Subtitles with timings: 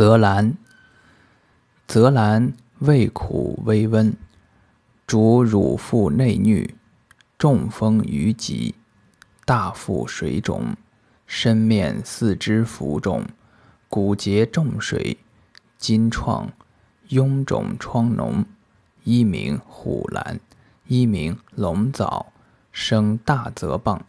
[0.00, 0.56] 泽兰，
[1.86, 4.16] 泽兰味苦微温，
[5.06, 6.70] 主乳腹内衄，
[7.36, 8.74] 中风于疾，
[9.44, 10.74] 大腹水肿，
[11.26, 13.26] 身面四肢浮肿，
[13.90, 15.18] 骨节重水，
[15.76, 16.50] 筋创，
[17.10, 18.46] 臃肿疮脓，
[19.04, 20.40] 一名虎兰，
[20.86, 22.32] 一名龙藻，
[22.72, 24.00] 生大泽蚌。